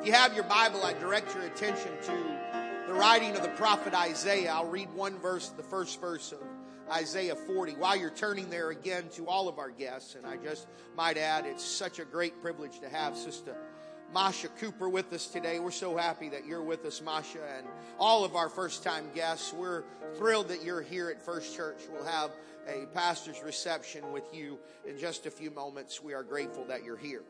[0.00, 3.94] If you have your Bible, I direct your attention to the writing of the prophet
[3.94, 4.52] Isaiah.
[4.52, 6.38] I'll read one verse, the first verse of
[6.88, 7.72] Isaiah 40.
[7.72, 11.46] While you're turning there again to all of our guests, and I just might add,
[11.46, 13.56] it's such a great privilege to have Sister
[14.14, 15.58] Masha Cooper with us today.
[15.58, 17.66] We're so happy that you're with us, Masha, and
[17.98, 19.52] all of our first time guests.
[19.52, 19.82] We're
[20.16, 21.80] thrilled that you're here at First Church.
[21.92, 22.30] We'll have
[22.68, 26.00] a pastor's reception with you in just a few moments.
[26.00, 27.24] We are grateful that you're here.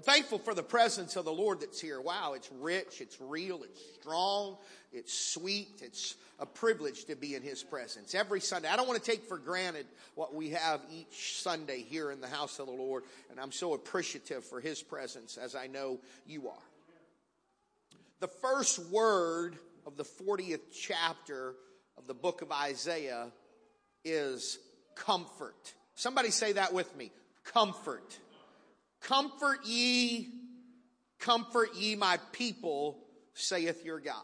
[0.00, 2.00] I'm thankful for the presence of the Lord that's here.
[2.00, 4.56] Wow, it's rich, it's real, it's strong,
[4.94, 8.68] it's sweet, it's a privilege to be in His presence every Sunday.
[8.68, 12.28] I don't want to take for granted what we have each Sunday here in the
[12.28, 16.48] house of the Lord, and I'm so appreciative for His presence as I know you
[16.48, 16.64] are.
[18.20, 21.52] The first word of the 40th chapter
[21.98, 23.26] of the book of Isaiah
[24.02, 24.58] is
[24.94, 25.74] comfort.
[25.94, 27.12] Somebody say that with me.
[27.44, 28.18] Comfort.
[29.00, 30.28] Comfort ye,
[31.18, 32.98] comfort ye my people,
[33.34, 34.22] saith your God.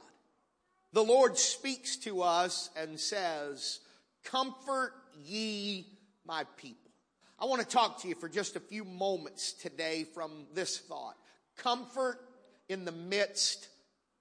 [0.92, 3.80] The Lord speaks to us and says,
[4.24, 4.92] comfort
[5.24, 5.86] ye
[6.26, 6.90] my people.
[7.38, 11.16] I want to talk to you for just a few moments today from this thought.
[11.58, 12.18] Comfort
[12.68, 13.68] in the midst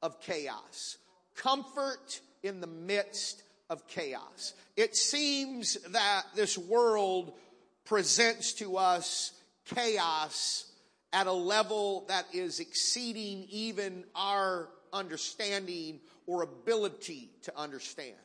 [0.02, 0.98] of chaos.
[1.36, 4.54] Comfort in the midst of chaos.
[4.76, 7.34] It seems that this world
[7.86, 9.32] presents to us
[9.66, 10.66] chaos
[11.14, 18.16] at a level that is exceeding even our understanding or ability to understand.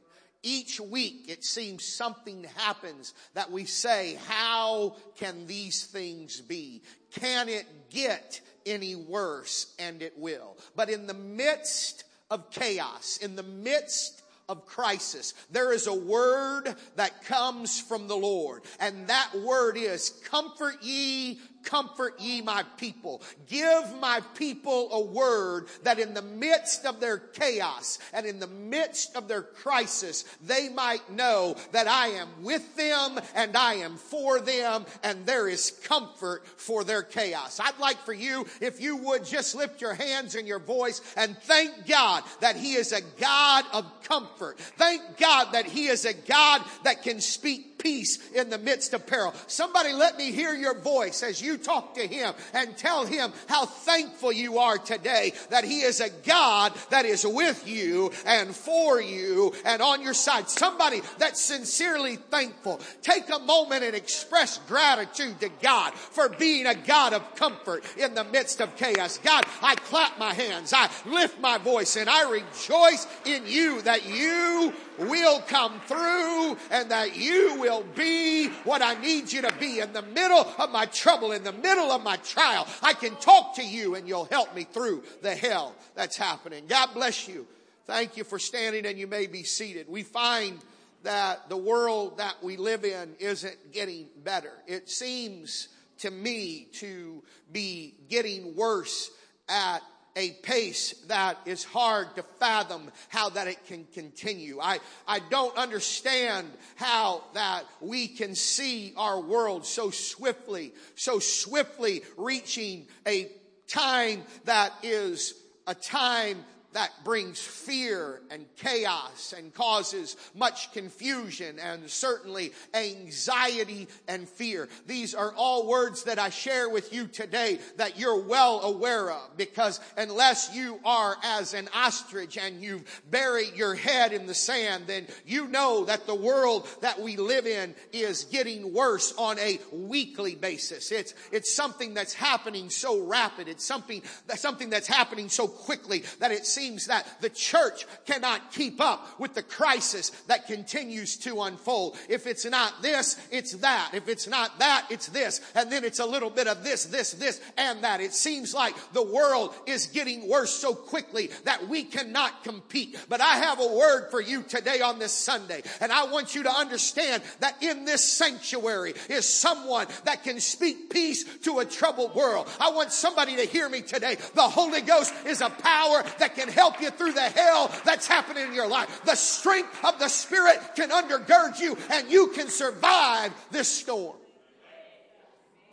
[0.42, 6.82] Each week it seems something happens that we say, how can these things be?
[7.12, 9.74] Can it get any worse?
[9.78, 10.56] And it will.
[10.74, 15.32] But in the midst of chaos, in the midst of crisis.
[15.52, 21.38] There is a word that comes from the Lord, and that word is comfort ye
[21.62, 23.22] comfort ye my people.
[23.48, 28.46] Give my people a word that in the midst of their chaos and in the
[28.46, 33.96] midst of their crisis, they might know that I am with them and I am
[33.96, 37.60] for them and there is comfort for their chaos.
[37.60, 41.36] I'd like for you, if you would just lift your hands and your voice and
[41.38, 44.58] thank God that He is a God of comfort.
[44.58, 49.06] Thank God that He is a God that can speak peace in the midst of
[49.06, 49.34] peril.
[49.46, 53.66] Somebody let me hear your voice as you talk to him and tell him how
[53.66, 59.00] thankful you are today that he is a God that is with you and for
[59.00, 60.48] you and on your side.
[60.48, 62.80] Somebody that's sincerely thankful.
[63.02, 68.14] Take a moment and express gratitude to God for being a God of comfort in
[68.14, 69.18] the midst of chaos.
[69.18, 74.06] God, I clap my hands, I lift my voice and I rejoice in you that
[74.06, 79.80] you will come through and that you will be what I need you to be
[79.80, 82.66] in the middle of my trouble, in the middle of my trial.
[82.82, 86.64] I can talk to you and you'll help me through the hell that's happening.
[86.68, 87.46] God bless you.
[87.86, 89.88] Thank you for standing and you may be seated.
[89.88, 90.58] We find
[91.02, 94.52] that the world that we live in isn't getting better.
[94.66, 95.68] It seems
[95.98, 97.22] to me to
[97.52, 99.10] be getting worse
[99.48, 99.82] at
[100.20, 104.60] a pace that is hard to fathom how that it can continue.
[104.60, 112.02] I, I don't understand how that we can see our world so swiftly, so swiftly
[112.18, 113.30] reaching a
[113.66, 115.32] time that is
[115.66, 124.28] a time that brings fear and chaos and causes much confusion and certainly anxiety and
[124.28, 124.68] fear.
[124.86, 129.36] These are all words that I share with you today that you're well aware of
[129.36, 134.84] because unless you are as an ostrich and you've buried your head in the sand,
[134.86, 139.58] then you know that the world that we live in is getting worse on a
[139.72, 140.92] weekly basis.
[140.92, 143.48] It's, it's something that's happening so rapid.
[143.48, 144.02] It's something,
[144.36, 149.34] something that's happening so quickly that it seems that the church cannot keep up with
[149.34, 151.96] the crisis that continues to unfold.
[152.08, 153.90] If it's not this, it's that.
[153.94, 155.40] If it's not that, it's this.
[155.54, 158.00] And then it's a little bit of this, this, this, and that.
[158.00, 162.96] It seems like the world is getting worse so quickly that we cannot compete.
[163.08, 165.62] But I have a word for you today on this Sunday.
[165.80, 170.90] And I want you to understand that in this sanctuary is someone that can speak
[170.90, 172.48] peace to a troubled world.
[172.60, 174.16] I want somebody to hear me today.
[174.34, 178.46] The Holy Ghost is a power that can help you through the hell that's happening
[178.46, 179.02] in your life.
[179.04, 184.16] The strength of the Spirit can undergird you and you can survive this storm.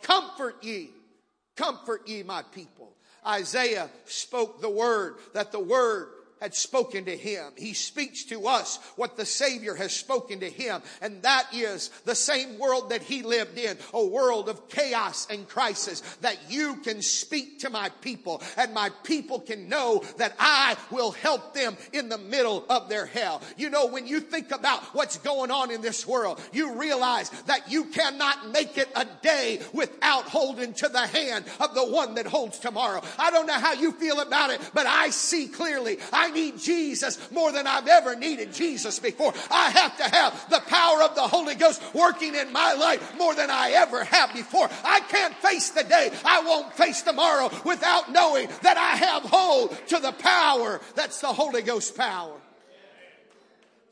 [0.02, 0.90] Comfort ye,
[1.56, 2.92] comfort ye my people.
[3.26, 6.08] Isaiah spoke the word that the word
[6.40, 7.52] had spoken to him.
[7.56, 10.82] He speaks to us what the Savior has spoken to him.
[11.00, 15.48] And that is the same world that he lived in, a world of chaos and
[15.48, 20.76] crisis, that you can speak to my people and my people can know that I
[20.90, 23.42] will help them in the middle of their hell.
[23.56, 27.70] You know, when you think about what's going on in this world, you realize that
[27.70, 32.26] you cannot make it a day without holding to the hand of the one that
[32.26, 33.02] holds tomorrow.
[33.18, 35.98] I don't know how you feel about it, but I see clearly.
[36.12, 39.32] I I need Jesus more than I've ever needed Jesus before.
[39.50, 43.34] I have to have the power of the Holy Ghost working in my life more
[43.34, 44.68] than I ever have before.
[44.84, 46.10] I can't face the day.
[46.24, 51.28] I won't face tomorrow without knowing that I have hold to the power that's the
[51.28, 52.36] Holy Ghost power.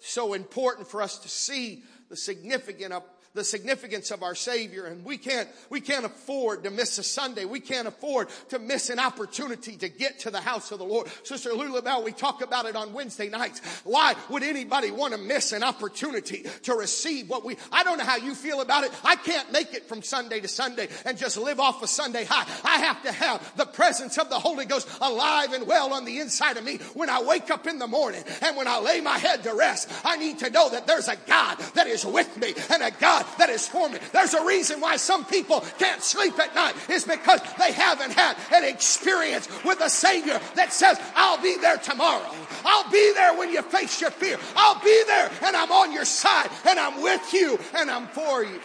[0.00, 3.02] So important for us to see the significant of
[3.36, 7.44] the significance of our Savior and we can't, we can't afford to miss a Sunday.
[7.44, 11.08] We can't afford to miss an opportunity to get to the house of the Lord.
[11.22, 13.60] Sister Lulabelle, we talk about it on Wednesday nights.
[13.84, 18.04] Why would anybody want to miss an opportunity to receive what we, I don't know
[18.04, 18.92] how you feel about it.
[19.04, 22.46] I can't make it from Sunday to Sunday and just live off a Sunday high.
[22.64, 26.20] I have to have the presence of the Holy Ghost alive and well on the
[26.20, 29.18] inside of me when I wake up in the morning and when I lay my
[29.18, 29.90] head to rest.
[30.04, 33.25] I need to know that there's a God that is with me and a God
[33.38, 33.98] that is for me.
[34.12, 38.36] There's a reason why some people can't sleep at night is because they haven't had
[38.52, 42.30] an experience with a Savior that says, I'll be there tomorrow.
[42.64, 44.38] I'll be there when you face your fear.
[44.56, 48.44] I'll be there and I'm on your side and I'm with you and I'm for
[48.44, 48.60] you.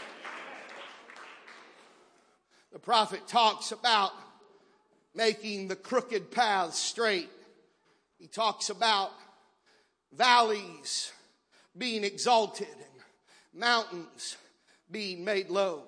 [2.72, 4.12] The prophet talks about
[5.13, 7.30] making the crooked paths straight.
[8.18, 9.12] He talks about
[10.13, 11.12] valleys
[11.78, 14.38] being exalted and mountains
[14.91, 15.83] being made low.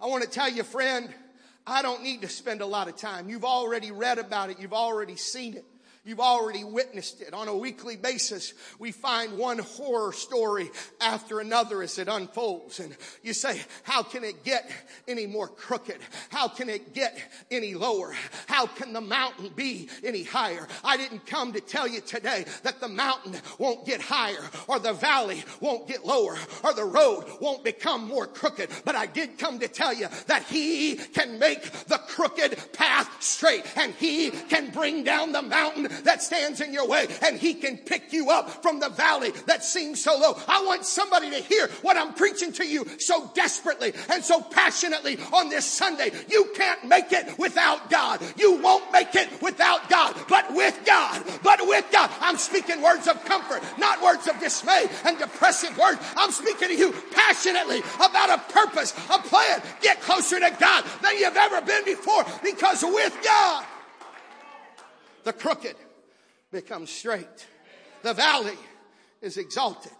[0.00, 1.12] I want to tell you, friend,
[1.66, 3.28] I don't need to spend a lot of time.
[3.28, 4.58] You've already read about it.
[4.58, 5.64] You've already seen it.
[6.04, 7.34] You've already witnessed it.
[7.34, 12.80] On a weekly basis, we find one horror story after another as it unfolds.
[12.80, 14.70] And you say, how can it get
[15.06, 15.98] any more crooked?
[16.30, 17.18] How can it get
[17.50, 18.14] any lower?
[18.46, 20.66] How can the mountain be any higher?
[20.82, 24.92] I didn't come to tell you today that the mountain won't get higher or the
[24.92, 28.70] valley won't get lower or the road won't become more crooked.
[28.84, 33.64] But I did come to tell you that he can make the crooked path straight
[33.76, 37.76] and he can bring down the mountain that stands in your way and he can
[37.76, 40.36] pick you up from the valley that seems so low.
[40.46, 45.18] I want somebody to hear what I'm preaching to you so desperately and so passionately
[45.32, 46.10] on this Sunday.
[46.28, 48.20] You can't make it without God.
[48.36, 52.10] You won't make it without God, but with God, but with God.
[52.20, 56.00] I'm speaking words of comfort, not words of dismay and depressive words.
[56.16, 59.62] I'm speaking to you passionately about a purpose, a plan.
[59.80, 63.64] Get closer to God than you've ever been before because with God,
[65.24, 65.76] the crooked
[66.50, 67.46] becomes straight.
[68.02, 68.56] The valley
[69.20, 69.92] is exalted.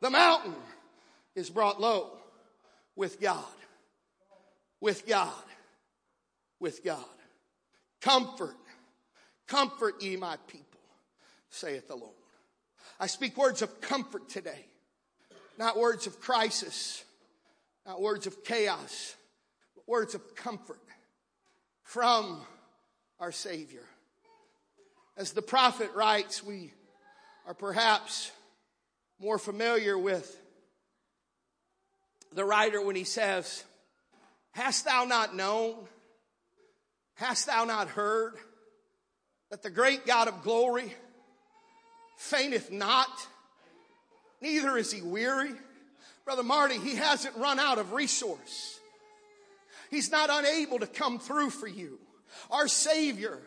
[0.00, 0.54] The mountain
[1.34, 2.10] is brought low
[2.94, 3.44] with God.
[4.80, 5.32] With God.
[6.60, 7.04] With God.
[8.00, 8.56] Comfort.
[9.46, 10.80] Comfort ye my people,
[11.50, 12.10] saith the Lord.
[12.98, 14.66] I speak words of comfort today,
[15.58, 17.04] not words of crisis,
[17.86, 19.14] not words of chaos,
[19.74, 20.80] but words of comfort
[21.84, 22.40] from
[23.18, 23.82] our Savior.
[25.16, 26.72] As the prophet writes, we
[27.46, 28.30] are perhaps
[29.18, 30.34] more familiar with
[32.32, 33.64] the writer when he says,
[34.52, 35.74] Hast thou not known?
[37.14, 38.34] Hast thou not heard
[39.50, 40.92] that the great God of glory
[42.18, 43.08] fainteth not,
[44.40, 45.52] neither is he weary?
[46.24, 48.80] Brother Marty, he hasn't run out of resource.
[49.90, 51.98] He's not unable to come through for you.
[52.50, 53.38] Our Savior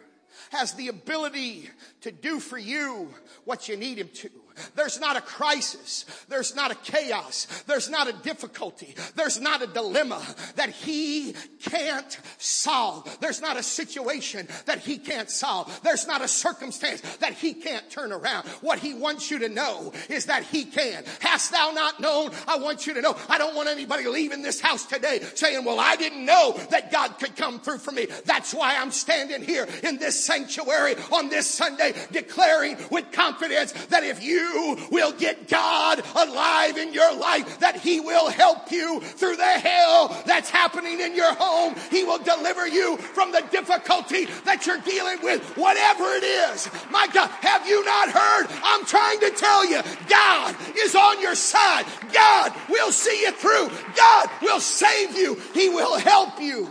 [0.51, 1.69] has the ability
[2.01, 3.13] to do for you
[3.45, 4.29] what you need him to.
[4.75, 6.05] There's not a crisis.
[6.27, 7.45] There's not a chaos.
[7.67, 8.95] There's not a difficulty.
[9.15, 10.21] There's not a dilemma
[10.55, 13.17] that he can't solve.
[13.19, 15.79] There's not a situation that he can't solve.
[15.83, 18.47] There's not a circumstance that he can't turn around.
[18.61, 21.03] What he wants you to know is that he can.
[21.19, 22.31] Hast thou not known?
[22.47, 23.15] I want you to know.
[23.27, 27.19] I don't want anybody leaving this house today saying, well, I didn't know that God
[27.19, 28.07] could come through for me.
[28.25, 34.03] That's why I'm standing here in this sanctuary on this Sunday declaring with confidence that
[34.03, 38.99] if you you will get God alive in your life, that He will help you
[38.99, 41.75] through the hell that's happening in your home.
[41.89, 46.69] He will deliver you from the difficulty that you're dealing with, whatever it is.
[46.91, 48.47] My God, have you not heard?
[48.63, 51.85] I'm trying to tell you, God is on your side.
[52.13, 53.69] God will see you through.
[53.95, 55.39] God will save you.
[55.53, 56.69] He will help you.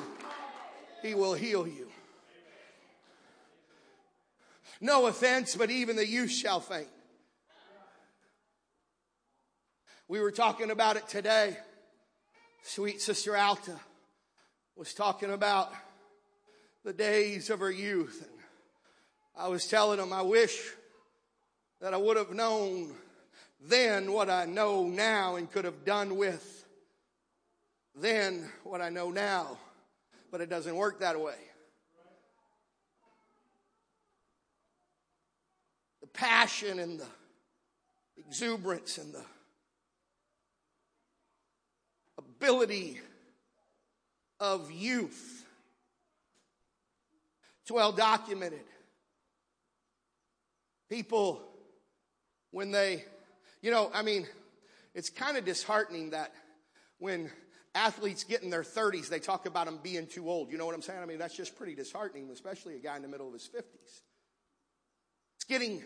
[1.03, 1.89] He will heal you.
[4.81, 6.89] No offense, but even the youth shall faint.
[10.11, 11.55] We were talking about it today.
[12.63, 13.79] Sweet Sister Alta
[14.75, 15.71] was talking about
[16.83, 18.27] the days of her youth.
[18.27, 18.41] And
[19.37, 20.59] I was telling them, I wish
[21.83, 22.95] that I would have known
[23.61, 26.65] then what I know now and could have done with
[27.95, 29.59] then what I know now.
[30.31, 31.37] But it doesn't work that way.
[36.01, 37.07] The passion and the
[38.17, 39.23] exuberance and the
[42.39, 43.01] ability
[44.41, 45.45] of youth.
[47.63, 48.65] It's well documented.
[50.89, 51.43] People,
[52.51, 53.05] when they,
[53.61, 54.27] you know, I mean,
[54.95, 56.33] it's kind of disheartening that
[56.99, 57.31] when
[57.75, 60.51] athletes get in their 30s, they talk about them being too old.
[60.51, 61.01] You know what I'm saying?
[61.03, 64.01] I mean, that's just pretty disheartening, especially a guy in the middle of his 50s.
[65.37, 65.83] It's getting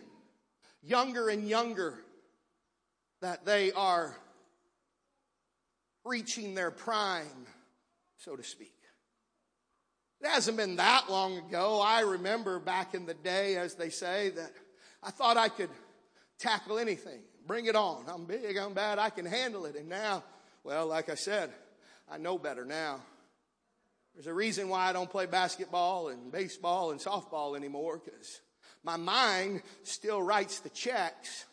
[0.81, 1.99] younger and younger
[3.21, 4.15] that they are
[6.05, 7.47] reaching their prime,
[8.17, 8.73] so to speak.
[10.21, 11.81] It hasn't been that long ago.
[11.81, 14.51] I remember back in the day, as they say, that
[15.01, 15.69] I thought I could
[16.39, 17.21] tackle anything.
[17.45, 18.05] Bring it on.
[18.07, 19.75] I'm big, I'm bad, I can handle it.
[19.75, 20.23] And now,
[20.63, 21.51] well, like I said,
[22.09, 23.01] I know better now.
[24.13, 28.41] There's a reason why I don't play basketball and baseball and softball anymore because
[28.83, 31.45] my mind still writes the checks,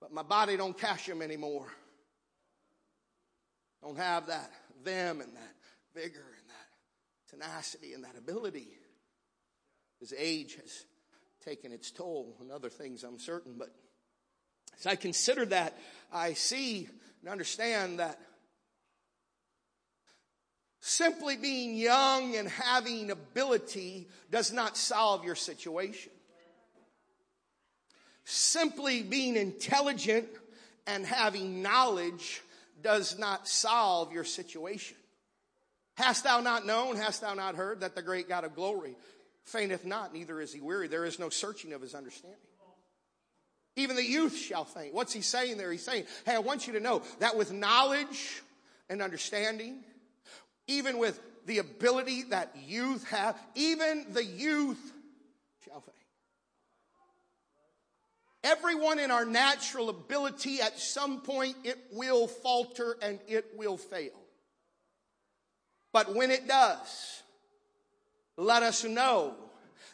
[0.00, 1.68] but my body don't cash them anymore.
[3.84, 4.50] Don't have that
[4.82, 5.54] them and that
[5.94, 8.68] vigor and that tenacity and that ability.
[10.00, 10.86] His age has
[11.44, 13.68] taken its toll and other things I'm certain, but
[14.78, 15.78] as I consider that,
[16.10, 16.88] I see
[17.20, 18.18] and understand that
[20.80, 26.12] simply being young and having ability does not solve your situation.
[28.24, 30.28] Simply being intelligent
[30.86, 32.40] and having knowledge
[32.82, 34.96] does not solve your situation.
[35.96, 38.96] Hast thou not known, hast thou not heard that the great God of glory
[39.44, 40.88] fainteth not, neither is he weary.
[40.88, 42.38] There is no searching of his understanding.
[43.76, 44.94] Even the youth shall faint.
[44.94, 45.70] What's he saying there?
[45.72, 48.42] He's saying, hey, I want you to know that with knowledge
[48.88, 49.82] and understanding,
[50.68, 54.92] even with the ability that youth have, even the youth
[55.64, 55.96] shall faint.
[58.44, 64.12] Everyone in our natural ability, at some point, it will falter and it will fail.
[65.94, 67.22] But when it does,
[68.36, 69.34] let us know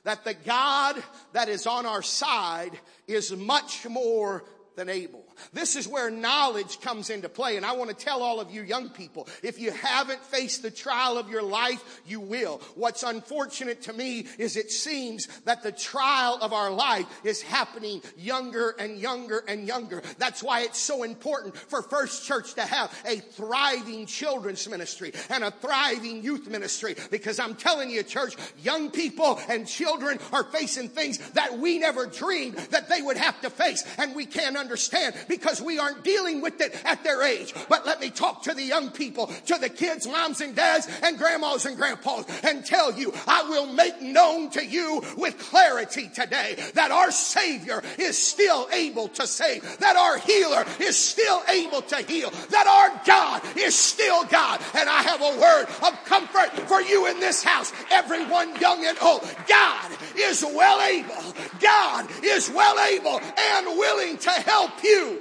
[0.02, 1.00] that the God
[1.33, 2.73] that is on our side
[3.07, 5.25] is much more than able.
[5.52, 7.56] This is where knowledge comes into play.
[7.56, 10.70] And I want to tell all of you young people, if you haven't faced the
[10.70, 12.61] trial of your life, you will.
[12.75, 18.02] What's unfortunate to me is it seems that the trial of our life is happening
[18.16, 20.02] younger and younger and younger.
[20.18, 25.44] That's why it's so important for First Church to have a thriving children's ministry and
[25.44, 26.94] a thriving youth ministry.
[27.11, 32.06] Because I'm telling you, church, young people and children are facing things that we never
[32.06, 33.85] dreamed that they would have to face.
[33.99, 37.55] And we can't understand because we aren't dealing with it at their age.
[37.69, 41.17] But let me talk to the young people, to the kids, moms and dads, and
[41.17, 46.57] grandmas and grandpas, and tell you, I will make known to you with clarity today
[46.75, 51.99] that our Savior is still able to save, that our healer is still able to
[51.99, 54.61] heal, that our God is still God.
[54.75, 58.99] And I have a word of comfort for you in this house, everyone young and
[59.01, 59.23] old.
[59.49, 61.35] God is well able.
[61.61, 65.20] God is well able and willing to help you.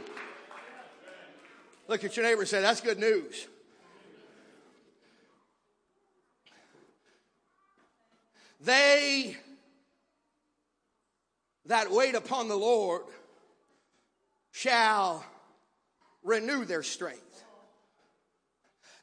[1.90, 3.48] Look at your neighbor and say, That's good news.
[8.62, 9.36] They
[11.66, 13.02] that wait upon the Lord
[14.52, 15.26] shall
[16.22, 17.44] renew their strength.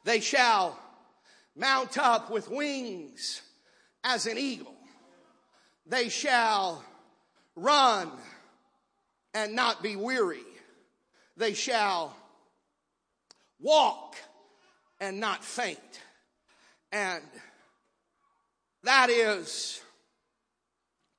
[0.05, 0.79] They shall
[1.57, 3.41] mount up with wings
[4.05, 4.75] as an eagle.
[5.85, 6.85] They shall
[7.53, 8.11] run
[9.33, 10.39] and not be weary.
[11.35, 12.15] They shall
[13.59, 14.15] walk
[14.99, 15.79] and not faint.
[16.91, 17.23] And
[18.83, 19.81] that is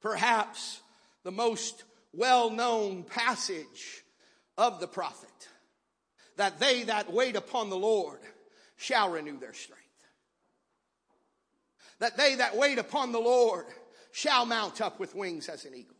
[0.01, 0.81] perhaps
[1.25, 4.03] the most well known passage
[4.57, 5.29] of the prophet
[6.37, 8.21] that they that wait upon the Lord
[8.77, 9.85] shall renew their strength.
[11.99, 13.67] That they that wait upon the Lord
[14.13, 15.97] shall mount up with wings as an eagle,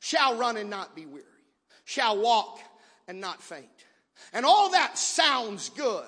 [0.00, 1.24] shall run and not be weary,
[1.84, 2.60] shall walk
[3.06, 3.66] and not faint.
[4.32, 6.06] And all that sounds good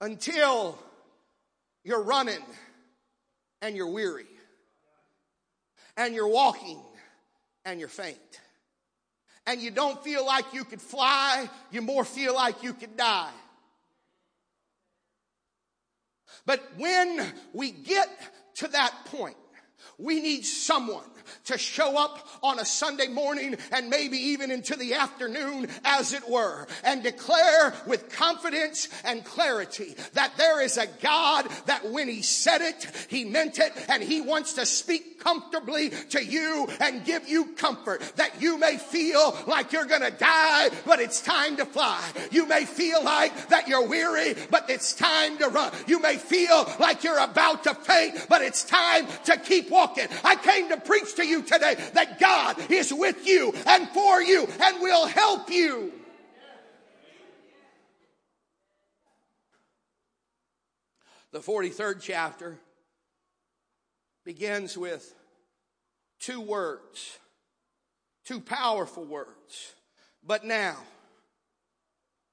[0.00, 0.78] until
[1.84, 2.44] you're running
[3.62, 4.26] and you're weary.
[5.98, 6.80] and you're walking
[7.66, 8.16] and you're faint.
[9.46, 13.32] And you don't feel like you could fly, you more feel like you could die.
[16.46, 17.20] But when
[17.52, 18.08] we get
[18.56, 19.36] to that point,
[19.98, 21.04] we need someone
[21.44, 26.28] to show up on a Sunday morning and maybe even into the afternoon as it
[26.28, 32.22] were and declare with confidence and clarity that there is a God that when he
[32.22, 37.28] said it, he meant it and he wants to speak comfortably to you and give
[37.28, 42.02] you comfort that you may feel like you're gonna die, but it's time to fly.
[42.30, 45.72] You may feel like that you're weary, but it's time to run.
[45.86, 50.06] You may feel like you're about to faint, but it's time to keep walking.
[50.24, 54.46] I came to preach to you today that God is with you and for you
[54.60, 55.92] and will help you.
[61.30, 62.58] The 43rd chapter
[64.24, 65.14] begins with
[66.18, 67.18] two words,
[68.24, 69.74] two powerful words.
[70.22, 70.76] But now,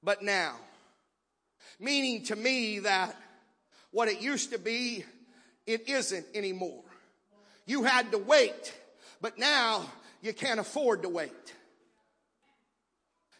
[0.02, 0.56] but now.
[1.78, 3.14] Meaning to me that
[3.90, 5.04] what it used to be,
[5.66, 6.84] it isn't anymore.
[7.66, 8.74] You had to wait,
[9.20, 9.84] but now
[10.22, 11.54] you can't afford to wait.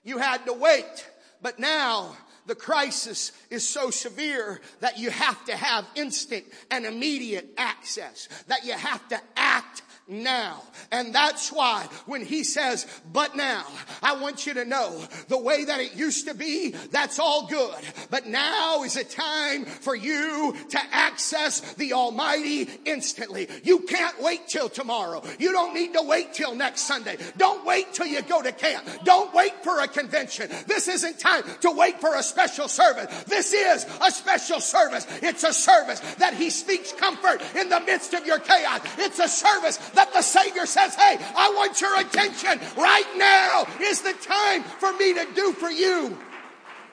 [0.02, 1.08] You had to wait,
[1.40, 2.16] but now
[2.46, 8.64] the crisis is so severe that you have to have instant and immediate access, that
[8.64, 10.62] you have to act now.
[10.92, 13.64] And that's why when he says, but now,
[14.02, 17.74] I want you to know the way that it used to be, that's all good.
[18.10, 23.48] But now is a time for you to access the Almighty instantly.
[23.64, 25.22] You can't wait till tomorrow.
[25.38, 27.16] You don't need to wait till next Sunday.
[27.36, 28.86] Don't wait till you go to camp.
[29.04, 30.50] Don't wait for a convention.
[30.66, 33.24] This isn't time to wait for a special service.
[33.24, 35.06] This is a special service.
[35.22, 38.80] It's a service that he speaks comfort in the midst of your chaos.
[38.98, 44.02] It's a service that the Savior says, Hey, I want your attention right now is
[44.02, 46.16] the time for me to do for you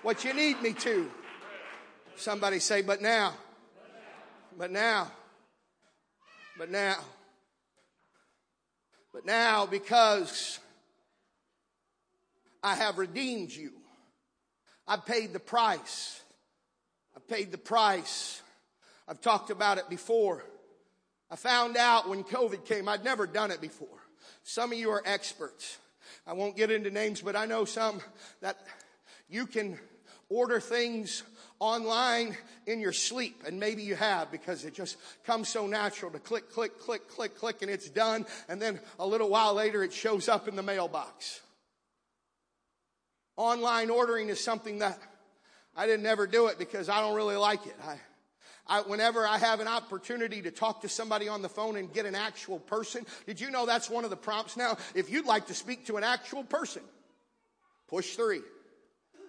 [0.01, 1.09] what you need me to.
[2.15, 3.33] Somebody say, But now,
[4.57, 5.11] but now,
[6.57, 6.97] but now,
[9.13, 10.59] but now, because
[12.63, 13.71] I have redeemed you,
[14.87, 16.21] I paid the price.
[17.15, 18.41] I paid the price.
[19.07, 20.43] I've talked about it before.
[21.33, 23.87] I found out when COVID came, I'd never done it before.
[24.43, 25.79] Some of you are experts.
[26.27, 28.01] I won't get into names, but I know some
[28.41, 28.59] that
[29.27, 29.79] you can
[30.29, 31.23] order things
[31.57, 36.19] online in your sleep and maybe you have because it just comes so natural to
[36.19, 39.93] click click click click click and it's done and then a little while later it
[39.93, 41.41] shows up in the mailbox
[43.37, 44.99] online ordering is something that
[45.77, 47.97] i didn't ever do it because i don't really like it i
[48.67, 52.05] I, whenever I have an opportunity to talk to somebody on the phone and get
[52.05, 54.77] an actual person, did you know that's one of the prompts now?
[54.95, 56.81] If you'd like to speak to an actual person,
[57.89, 58.41] push three.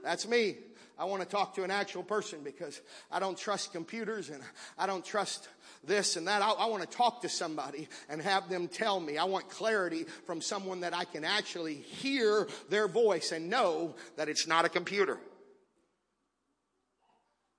[0.04, 0.56] That's me.
[0.96, 4.40] I want to talk to an actual person because I don't trust computers and
[4.78, 5.48] I don't trust
[5.82, 6.40] this and that.
[6.40, 9.18] I, I, want to talk to somebody and have them tell me.
[9.18, 14.28] I want clarity from someone that I can actually hear their voice and know that
[14.28, 15.18] it's not a computer.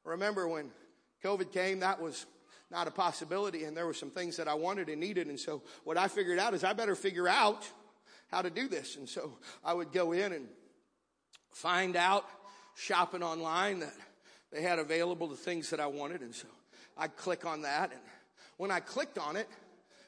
[0.05, 0.71] Remember when
[1.23, 2.25] COVID came, that was
[2.71, 5.27] not a possibility, and there were some things that I wanted and needed.
[5.27, 7.67] And so, what I figured out is I better figure out
[8.31, 8.95] how to do this.
[8.95, 10.47] And so, I would go in and
[11.51, 12.25] find out
[12.75, 13.93] shopping online that
[14.51, 16.21] they had available the things that I wanted.
[16.21, 16.47] And so,
[16.97, 17.91] I'd click on that.
[17.91, 18.01] And
[18.57, 19.47] when I clicked on it,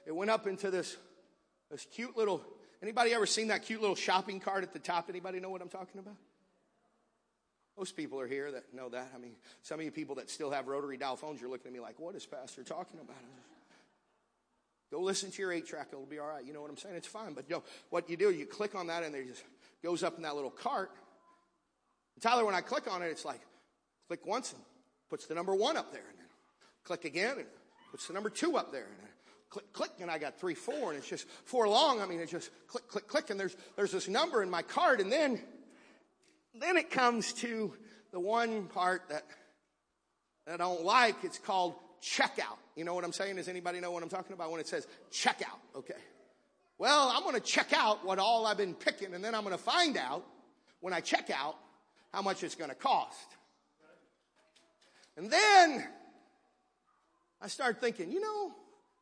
[0.06, 0.98] it went up into this,
[1.70, 2.41] this cute little.
[2.82, 5.08] Anybody ever seen that cute little shopping cart at the top?
[5.10, 6.15] Anybody know what I'm talking about?
[7.78, 9.12] Most people are here that know that.
[9.16, 11.74] I mean, some of you people that still have rotary dial phones, you're looking at
[11.74, 13.16] me like, what is Pastor talking about?
[14.90, 16.44] Go listen to your eight track, it'll be all right.
[16.44, 16.96] You know what I'm saying?
[16.96, 17.34] It's fine.
[17.34, 19.44] But know, what you do, you click on that and it just
[19.84, 20.92] goes up in that little cart.
[22.16, 23.42] And Tyler, when I click on it, it's like,
[24.08, 24.62] click once and
[25.10, 26.06] puts the number one up there.
[26.10, 26.28] And then
[26.84, 27.48] click again and
[27.92, 28.86] puts the number two up there.
[28.86, 29.10] And
[29.50, 32.02] click, click, and I got three, four, and it's just four long.
[32.02, 35.00] I mean, it's just click, click, click, and there's, there's this number in my card,
[35.00, 35.40] and then
[36.62, 37.74] then it comes to
[38.12, 39.24] the one part that,
[40.46, 41.24] that I don't like.
[41.24, 42.58] It's called checkout.
[42.76, 43.36] You know what I'm saying?
[43.38, 45.60] Does anybody know what I'm talking about when it says checkout?
[45.76, 45.96] Okay.
[46.78, 49.58] Well, I'm going to check out what all I've been picking, and then I'm going
[49.58, 50.24] to find out
[50.80, 51.56] when I check out
[52.13, 53.28] how much it's going to cost.
[55.17, 55.88] And then
[57.41, 58.52] I start thinking, you know,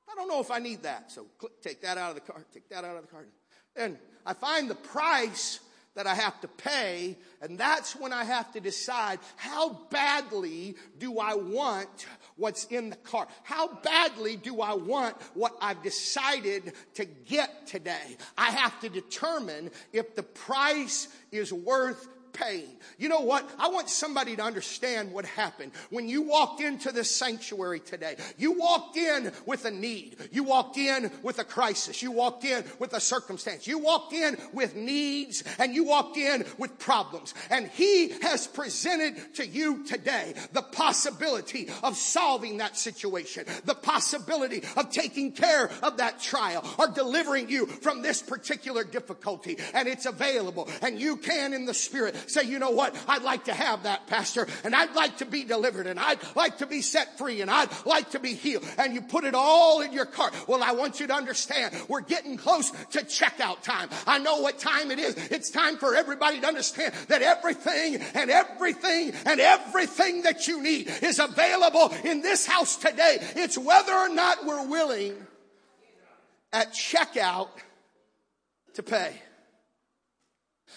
[0.10, 1.12] I don't know if I need that.
[1.12, 3.30] So click, take that out of the cart, take that out of the cart.
[3.76, 5.60] And I find the price
[5.96, 11.20] that I have to pay, and that's when I have to decide how badly do
[11.20, 13.30] I want what's in the cart?
[13.44, 18.18] How badly do I want what I've decided to get today?
[18.38, 22.68] I have to determine if the price is worth pain.
[22.98, 23.50] You know what?
[23.58, 25.72] I want somebody to understand what happened.
[25.90, 30.18] When you walked into this sanctuary today, you walked in with a need.
[30.32, 32.02] You walked in with a crisis.
[32.02, 33.68] You walked in with a circumstance.
[33.68, 37.34] You walked in with needs and you walked in with problems.
[37.50, 44.64] And He has presented to you today the possibility of solving that situation, the possibility
[44.78, 49.58] of taking care of that trial or delivering you from this particular difficulty.
[49.74, 50.70] And it's available.
[50.82, 52.96] And you can in the Spirit say, you know what?
[53.08, 56.60] I'd like to have that, Pastor, and I'd like to be delivered, and I'd like
[56.60, 58.66] to be set free, and I'd like to be healed.
[58.78, 60.34] And you put it all in your cart.
[60.48, 63.90] Well, I want you to understand, we're getting close to checkout time.
[64.08, 65.16] I know what time it is.
[65.32, 70.92] It's time for everybody to understand that everything and everything and everything that you need
[71.02, 73.18] is available in this house today.
[73.36, 75.16] It's whether or not we're willing
[76.54, 77.50] at checkout
[78.76, 79.14] to pay.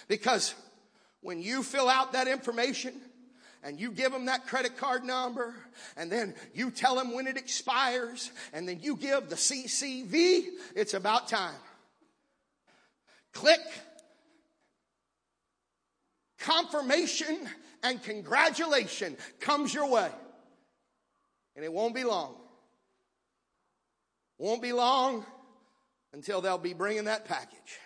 [0.09, 0.55] Because
[1.29, 2.95] when you fill out that information
[3.62, 5.55] and you give them that credit card number
[5.95, 10.95] and then you tell them when it expires and then you give the CCV, it's
[10.95, 11.55] about time.
[13.35, 13.61] Click.
[16.38, 17.47] Confirmation
[17.83, 20.09] and congratulation comes your way.
[21.57, 22.37] And it won't be long.
[24.38, 25.27] Won't be long
[26.14, 27.79] until they'll be bringing that package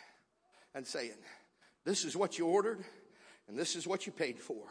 [0.77, 1.11] and saying,
[1.85, 2.85] This is what you ordered
[3.53, 4.63] and this is what you paid for.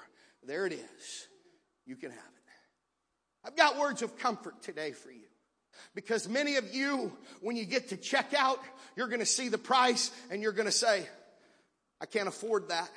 [0.43, 1.27] There it is.
[1.85, 3.45] You can have it.
[3.45, 5.27] I've got words of comfort today for you.
[5.93, 8.57] Because many of you, when you get to check out,
[8.95, 11.07] you're going to see the price and you're going to say,
[12.01, 12.89] I can't afford that.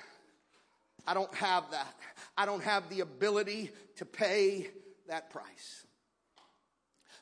[1.07, 1.95] I don't have that.
[2.35, 4.69] I don't have the ability to pay
[5.09, 5.85] that price.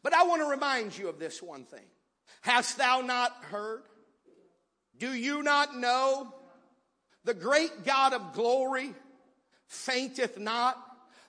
[0.05, 1.87] But I want to remind you of this one thing.
[2.43, 3.83] Hast thou not heard?
[4.99, 6.33] Do you not know?
[7.25, 8.95] The great God of glory
[9.67, 10.77] fainteth not.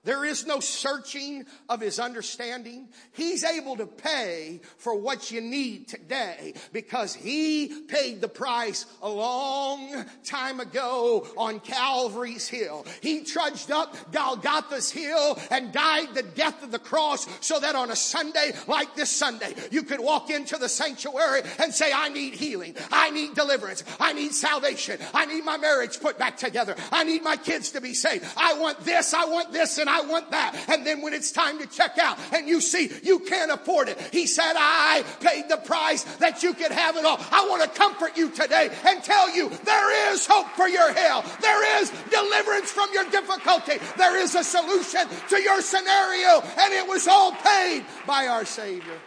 [0.06, 2.90] There is no searching of his understanding.
[3.14, 9.10] He's able to pay for what you need today because he paid the price a
[9.10, 12.86] long time ago on Calvary's hill.
[13.02, 17.90] He trudged up Golgotha's hill and died the death of the cross so that on
[17.90, 22.34] a Sunday like this Sunday, you could walk into the sanctuary and say, I need
[22.34, 22.76] healing.
[22.92, 23.86] I need deliverance.
[24.02, 25.00] I need salvation.
[25.14, 26.76] I need my marriage put back together.
[26.92, 28.26] I need my kids to be saved.
[28.36, 29.14] I want this.
[29.14, 30.56] I want this and I want that.
[30.70, 34.00] And then when it's time to check out and you see you can't afford it,
[34.12, 37.20] he said, I paid the price that you could have it all.
[37.32, 41.24] I want to comfort you today and tell you there is hope for your hell.
[41.42, 43.74] There is deliverance from your difficulty.
[43.98, 49.00] There is a solution to your scenario and it was all paid by our Savior.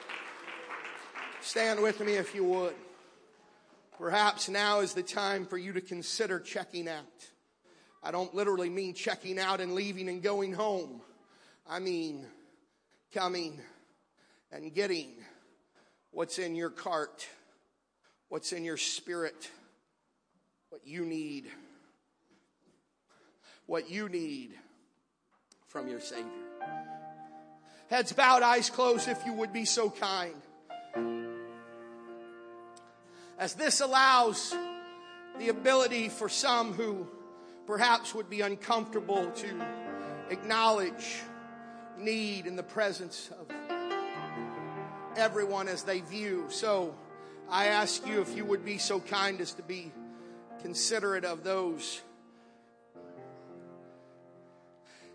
[1.41, 2.75] Stand with me if you would.
[3.99, 7.05] Perhaps now is the time for you to consider checking out.
[8.07, 11.01] I don't literally mean checking out and leaving and going home.
[11.69, 12.25] I mean,
[13.13, 13.59] coming
[14.53, 15.11] and getting
[16.13, 17.27] what's in your cart,
[18.29, 19.51] what's in your spirit,
[20.69, 21.47] what you need,
[23.67, 24.53] what you need
[25.67, 26.31] from your Savior.
[27.91, 30.37] Heads bowed, eyes closed, if you would be so kind.
[33.37, 34.55] As this allows
[35.41, 37.09] the ability for some who
[37.67, 39.67] perhaps would be uncomfortable to
[40.31, 41.23] acknowledge
[41.99, 43.47] need in the presence of
[45.17, 46.45] everyone as they view.
[46.49, 46.95] So
[47.49, 49.93] I ask you if you would be so kind as to be
[50.63, 52.01] considerate of those.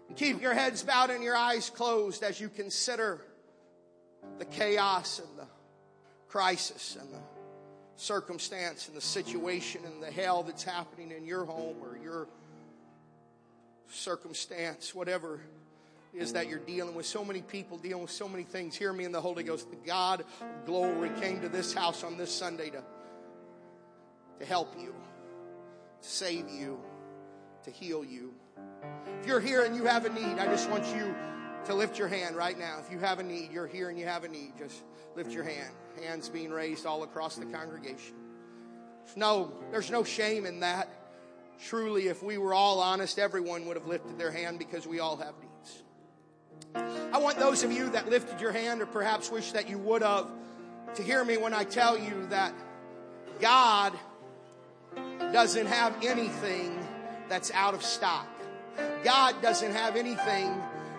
[0.08, 3.22] And keep your heads bowed and your eyes closed as you consider
[4.40, 5.48] the chaos and the
[6.28, 7.22] crisis and the
[7.96, 12.28] circumstance and the situation and the hell that's happening in your home or your
[13.92, 15.42] circumstance, whatever
[16.14, 17.06] is that you're dealing with.
[17.06, 18.76] So many people dealing with so many things.
[18.76, 19.70] Hear me in the Holy Ghost.
[19.70, 22.84] The God of glory came to this house on this Sunday to,
[24.40, 24.94] to help you,
[26.02, 26.80] to save you,
[27.64, 28.34] to heal you.
[29.22, 31.16] If you're here and you have a need, I just want you
[31.66, 32.80] to lift your hand right now.
[32.84, 34.84] If you have a need, you're here and you have a need, just
[35.16, 35.70] lift your hand.
[36.02, 38.16] Hands being raised all across the congregation.
[39.16, 40.90] No, there's no shame in that.
[41.68, 45.18] Truly, if we were all honest, everyone would have lifted their hand because we all
[45.18, 45.84] have needs.
[47.14, 50.02] I want those of you that lifted your hand or perhaps wish that you would
[50.02, 50.28] have
[50.96, 52.54] to hear me when I tell you that
[53.40, 53.94] God
[55.32, 56.78] doesn't have anything
[57.30, 58.28] that's out of stock.
[59.04, 60.54] God doesn't have anything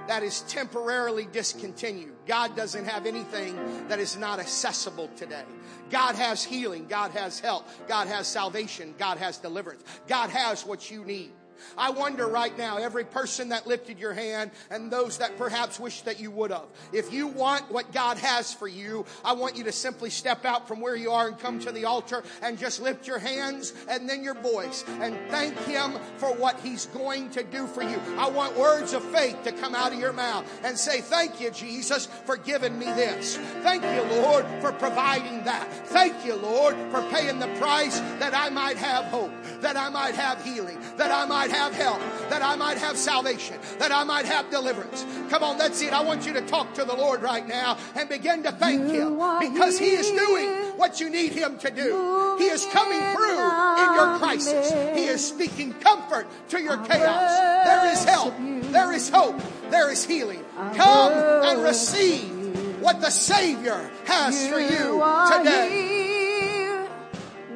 [0.09, 2.12] that is temporarily discontinued.
[2.27, 3.57] God doesn't have anything
[3.88, 5.45] that is not accessible today.
[5.91, 6.87] God has healing.
[6.88, 7.67] God has help.
[7.88, 8.95] God has salvation.
[8.99, 9.83] God has deliverance.
[10.09, 11.33] God has what you need.
[11.77, 16.03] I wonder right now, every person that lifted your hand and those that perhaps wish
[16.03, 16.66] that you would have.
[16.92, 20.68] If you want what God has for you, I want you to simply step out
[20.68, 24.09] from where you are and come to the altar and just lift your hands and
[24.09, 28.01] then your voice and thank Him for what He's going to do for you.
[28.18, 31.51] I want words of faith to come out of your mouth and say, Thank you,
[31.51, 33.37] Jesus, for giving me this.
[33.62, 35.70] Thank you, Lord, for providing that.
[35.88, 40.14] Thank you, Lord, for paying the price that I might have hope, that I might
[40.14, 44.25] have healing, that I might have help, that I might have salvation, that I might
[44.25, 45.05] have deliverance.
[45.31, 45.93] Come on, that's it.
[45.93, 49.19] I want you to talk to the Lord right now and begin to thank Him
[49.38, 52.37] because He is doing what you need Him to do.
[52.38, 53.38] He is coming through
[53.83, 54.73] in your crisis.
[54.97, 57.38] He is speaking comfort to your chaos.
[57.67, 58.35] There is help.
[58.73, 59.37] There is hope.
[59.71, 60.45] There is healing.
[60.75, 65.03] Come and receive what the Savior has for you
[65.37, 66.88] today.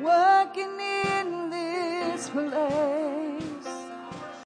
[0.01, 3.16] Working in this place.